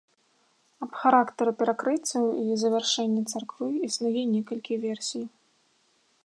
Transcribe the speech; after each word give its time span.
Аб 0.85 0.95
характары 1.01 1.51
перакрыццяў 1.59 2.25
і 2.45 2.57
завяршэння 2.63 3.23
царквы 3.35 3.67
існуе 3.89 4.21
некалькі 4.35 4.73
версій. 4.89 5.25